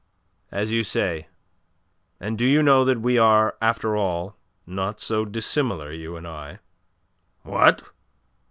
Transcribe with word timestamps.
"As 0.51 0.71
you 0.71 0.81
say. 0.81 1.27
And 2.19 2.35
do 2.35 2.43
you 2.47 2.63
know 2.63 2.83
that 2.83 3.01
we 3.01 3.19
are 3.19 3.55
after 3.61 3.95
all 3.95 4.35
not 4.65 4.99
so 4.99 5.25
dissimilar, 5.25 5.91
you 5.93 6.15
and 6.15 6.25
I?" 6.27 6.57
"What?" 7.43 7.83